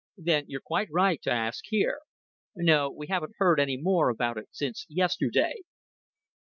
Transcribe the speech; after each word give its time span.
Then 0.17 0.45
you're 0.47 0.61
quite 0.61 0.87
right 0.91 1.21
to 1.21 1.29
ask 1.31 1.63
here. 1.67 1.99
No, 2.55 2.89
we 2.89 3.05
haven't 3.05 3.35
heard 3.37 3.59
any 3.59 3.77
more 3.77 4.09
about 4.09 4.35
it 4.39 4.49
since 4.51 4.87
yesterday." 4.89 5.61